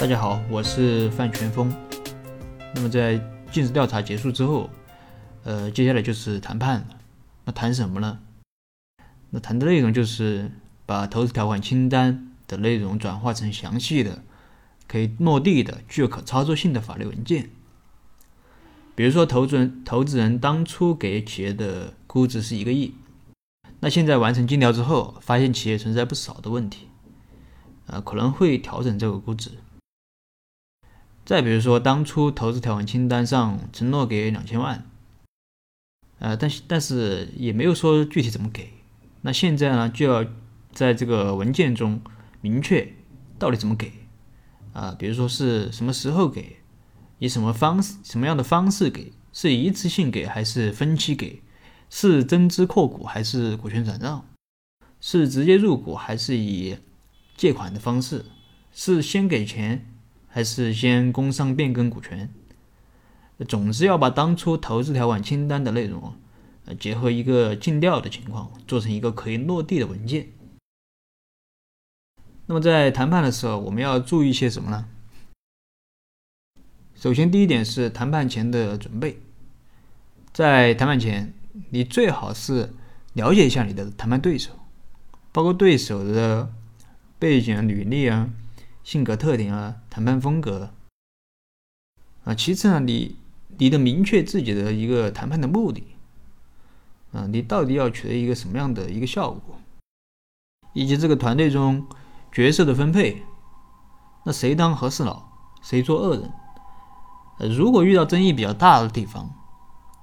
[0.00, 1.72] 大家好，我是范全峰。
[2.74, 3.16] 那么在
[3.52, 4.68] 尽职调查结束之后，
[5.44, 6.86] 呃，接下来就是谈判了。
[7.44, 8.18] 那谈什么呢？
[9.30, 10.50] 那谈的内容就是
[10.84, 14.22] 把投资条款清单的内容转化成详细的、
[14.88, 17.50] 可以落地的、具有可操作性的法律文件。
[18.96, 22.94] 比如说，投资人投资人当初给企业的估值是一个亿，
[23.78, 26.88] 那现在完成尽调之后，发现企业存在不少的问题，
[27.86, 29.52] 呃，可能会调整这个估值。
[31.24, 34.84] 再比如说，当初投资条款清单上承诺给两千万，
[36.18, 38.70] 呃，但是但是也没有说具体怎么给。
[39.22, 40.24] 那现在呢，就要
[40.70, 42.02] 在这个文件中
[42.42, 42.92] 明确
[43.38, 43.90] 到底怎么给
[44.74, 44.94] 啊？
[44.98, 46.58] 比如说是什么时候给，
[47.18, 51.42] 以什么方式、什么样的方式给，是一次性给还是分期给？
[51.88, 54.26] 是增资扩股还是股权转让？
[55.00, 56.76] 是直接入股还是以
[57.34, 58.26] 借款的方式？
[58.72, 59.86] 是先给钱？
[60.34, 62.28] 还是先工商变更股权，
[63.46, 66.12] 总之要把当初投资条款清单的内容，
[66.64, 70.26] 呃，结合一个尽调的情况，做成一个可以落地的文件。
[72.46, 74.88] 那么在谈判的时候，我们要注意些什么呢？
[76.96, 79.20] 首先，第一点是谈判前的准备。
[80.32, 81.32] 在谈判前，
[81.70, 82.74] 你最好是
[83.12, 84.50] 了解一下你的谈判对手，
[85.30, 86.52] 包括对手的
[87.20, 88.28] 背景、履历啊。
[88.84, 90.70] 性格特点啊，谈判风格
[92.24, 93.16] 啊，其次呢，你
[93.56, 95.96] 你的明确自己的一个谈判的目的
[97.12, 99.58] 啊，你到底要取得一个什么样的一个效果，
[100.74, 101.86] 以及这个团队中
[102.30, 103.22] 角色的分配，
[104.26, 105.30] 那谁当和事佬，
[105.62, 106.30] 谁做恶人？
[107.56, 109.34] 如果遇到争议比较大的地方，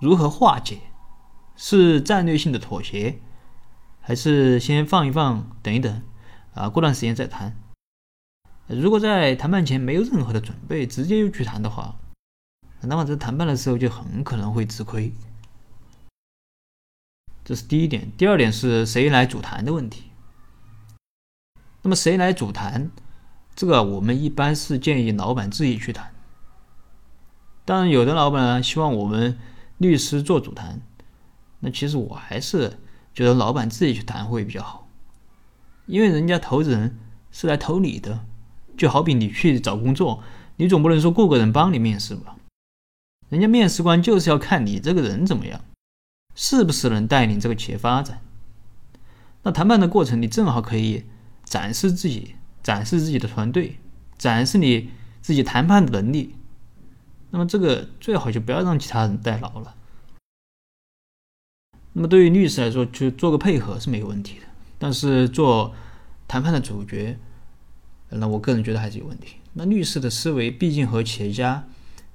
[0.00, 0.78] 如何化解？
[1.56, 3.20] 是战略性的妥协，
[4.00, 6.02] 还是先放一放，等一等
[6.54, 7.56] 啊，过段时间再谈？
[8.68, 11.96] 如果在谈判前没有任何的准备，直接就去谈的话，
[12.82, 15.10] 那么在谈判的时候就很可能会吃亏。
[17.42, 18.12] 这是第一点。
[18.18, 20.10] 第二点是谁来主谈的问题。
[21.80, 22.90] 那么谁来主谈？
[23.56, 26.12] 这个我们一般是建议老板自己去谈。
[27.64, 29.38] 当然，有的老板呢希望我们
[29.78, 30.82] 律师做主谈，
[31.60, 32.78] 那其实我还是
[33.14, 34.90] 觉得老板自己去谈会比较好，
[35.86, 36.98] 因为人家投资人
[37.32, 38.26] 是来投你的。
[38.78, 40.22] 就好比你去找工作，
[40.56, 42.36] 你总不能说雇个人帮你面试吧？
[43.28, 45.60] 人家面试官就是要看你这个人怎么样，
[46.34, 48.22] 是不是能带领这个企业发展。
[49.42, 51.04] 那谈判的过程，你正好可以
[51.44, 53.78] 展示自己，展示自己的团队，
[54.16, 54.90] 展示你
[55.20, 56.36] 自己谈判的能力。
[57.30, 59.74] 那么这个最好就不要让其他人代劳了。
[61.92, 64.46] 那么对于律师来说，就做个配合是没有问题的，
[64.78, 65.74] 但是做
[66.28, 67.18] 谈判的主角。
[68.10, 69.36] 那我个人觉得还是有问题。
[69.52, 71.66] 那律师的思维毕竟和企业家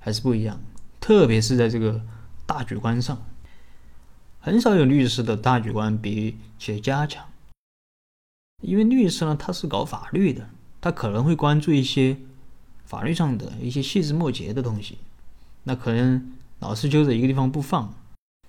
[0.00, 0.60] 还是不一样，
[1.00, 2.02] 特别是在这个
[2.46, 3.24] 大局观上，
[4.40, 7.24] 很少有律师的大局观比企业家强。
[8.62, 10.48] 因为律师呢，他是搞法律的，
[10.80, 12.16] 他可能会关注一些
[12.84, 14.98] 法律上的一些细枝末节的东西，
[15.64, 17.94] 那可能老是揪着一个地方不放，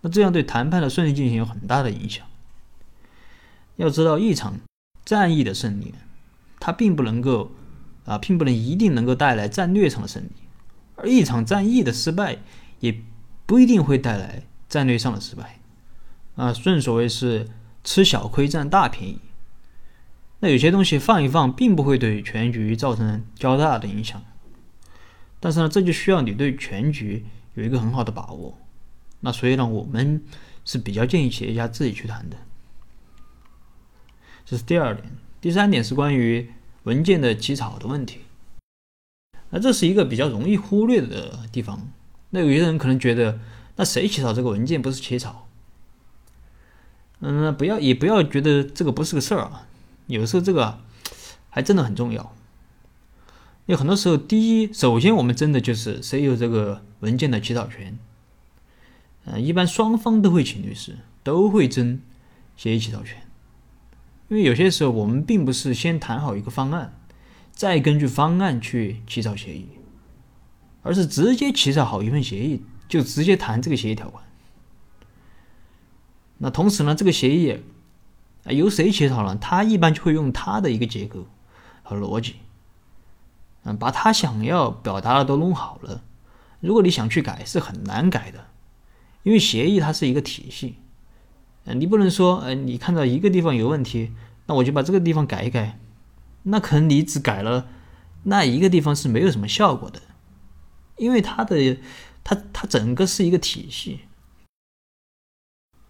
[0.00, 2.26] 那这样对谈判的顺利进行有很大的影响。
[3.76, 4.58] 要知道，一场
[5.04, 5.94] 战役的胜利。
[6.60, 7.50] 它并不能够，
[8.04, 10.30] 啊，并不能一定能够带来战略上的胜利，
[10.94, 12.38] 而一场战役的失败
[12.78, 13.00] 也
[13.46, 15.58] 不一定会带来战略上的失败，
[16.36, 17.48] 啊，正所谓是
[17.82, 19.18] 吃小亏占大便宜。
[20.40, 24.22] 那有些东西放一放，并不会对全局造成较大的影响，
[25.40, 28.58] 但是呢，这就需要你对全局有一个很好的把握。
[29.20, 30.22] 那所以呢，我们
[30.64, 32.36] 是比较建议企业家自己去谈的，
[34.44, 35.10] 这是第二点。
[35.40, 36.50] 第三点是关于
[36.82, 38.20] 文件的起草的问题，
[39.48, 41.88] 那这是一个比较容易忽略的地方。
[42.30, 43.40] 那有些人可能觉得，
[43.76, 45.48] 那谁起草这个文件不是起草？
[47.20, 49.66] 嗯，不要也不要觉得这个不是个事儿啊。
[50.06, 50.80] 有时候这个
[51.48, 52.34] 还真的很重要。
[53.66, 57.98] 有很多时候，第一，首先我们真的就是谁有这个文件的起草权？
[59.24, 62.00] 嗯，一般双方都会请律师，都会争
[62.56, 63.22] 协议起草权。
[64.30, 66.96] 因为有些时候，我们并不是先谈好一个方案，
[67.50, 69.66] 再根据方案去起草协议，
[70.82, 74.22] 而是直接起草好一份协议，就直接谈这个协议条款。
[76.38, 77.58] 那同时呢，这个协议
[78.44, 79.34] 啊由谁起草呢？
[79.34, 81.26] 他一般就会用他的一个结构
[81.82, 82.36] 和逻辑，
[83.64, 86.04] 嗯，把他想要表达的都弄好了。
[86.60, 88.46] 如果你想去改，是很难改的，
[89.24, 90.76] 因为协议它是一个体系。
[91.74, 94.12] 你不能说，呃，你看到一个地方有问题，
[94.46, 95.78] 那我就把这个地方改一改，
[96.44, 97.68] 那可能你只改了
[98.24, 100.00] 那一个地方是没有什么效果的，
[100.96, 101.78] 因为它的
[102.22, 104.00] 它它整个是一个体系。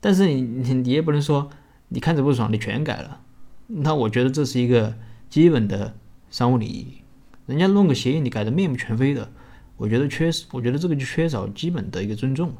[0.00, 1.50] 但是你你你也不能说
[1.88, 3.20] 你看着不爽你全改了，
[3.66, 4.96] 那我觉得这是一个
[5.30, 5.96] 基本的
[6.30, 6.98] 商务礼仪。
[7.46, 9.30] 人家弄个协议你改的面目全非的，
[9.76, 12.54] 我觉得缺我觉得这个就缺少基本的一个尊重。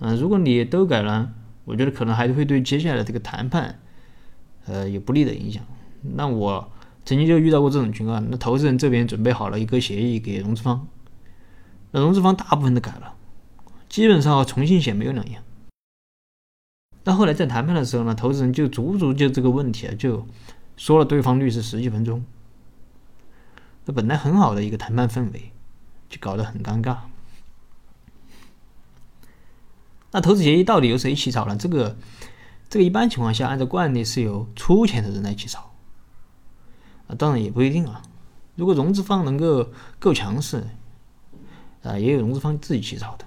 [0.00, 1.32] 嗯，如果你都改了，
[1.64, 3.80] 我觉得可能还会对接下来的这个谈判，
[4.66, 5.62] 呃，有不利的影响。
[6.14, 6.70] 那我
[7.04, 10.86] 曾经就遇到过这种情况，那投资人这边准备好了一个协议给融资方，
[11.90, 13.14] 那融资方大部分都改了，
[13.88, 15.42] 基本上重新写没有两样。
[17.02, 20.26] 到后来在谈判的时候呢，投资人就足足就这个问题啊，就
[20.76, 22.22] 说了对方律师十几分钟，
[23.86, 25.50] 那本来很好的一个谈判氛围，
[26.08, 26.96] 就搞得很尴尬。
[30.10, 31.56] 那投资协议到底由谁起草呢？
[31.56, 31.96] 这个，
[32.68, 35.74] 这个一般情况下按照惯例是由出钱的人来起草。
[37.06, 38.02] 啊，当然也不一定啊。
[38.56, 40.66] 如果融资方能够够强势，
[41.82, 43.24] 啊，也有融资方自己起草的。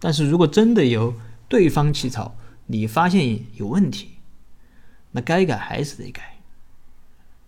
[0.00, 1.14] 但是如果真的由
[1.48, 2.36] 对方起草，
[2.66, 4.18] 你发现有问题，
[5.12, 6.38] 那该改还是得改，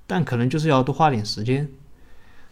[0.07, 1.69] 但可能就是要多花点时间。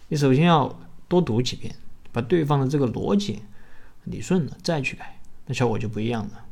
[0.09, 0.79] 你首先要
[1.09, 1.75] 多读几遍，
[2.13, 3.43] 把对方的这个逻辑
[4.05, 5.18] 理顺了，再去改。
[5.49, 6.45] 那效果就不一样了，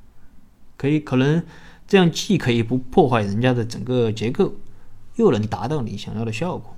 [0.77, 1.45] 可以可能
[1.87, 4.55] 这样既可以不破坏人家的整个结构，
[5.15, 6.75] 又能达到你想要的效果。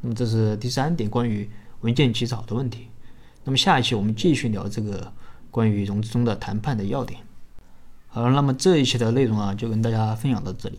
[0.00, 1.48] 那么这是第三点关于
[1.82, 2.88] 文件起草的问题。
[3.44, 5.12] 那么下一期我们继续聊这个
[5.50, 7.20] 关于融资中的谈判的要点。
[8.08, 10.78] 好了，那么这一期的内容啊，就跟大家分享到这里。